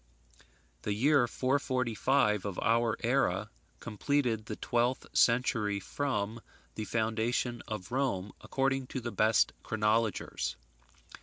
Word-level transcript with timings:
The 0.81 0.93
year 0.95 1.27
445 1.27 2.43
of 2.43 2.57
our 2.61 2.97
era 3.03 3.51
completed 3.79 4.47
the 4.47 4.55
twelfth 4.55 5.05
century 5.13 5.79
from 5.79 6.41
the 6.73 6.85
foundation 6.85 7.61
of 7.67 7.91
Rome, 7.91 8.31
according 8.41 8.87
to 8.87 8.99
the 8.99 9.11
best 9.11 9.53
chronologers. 9.61 10.55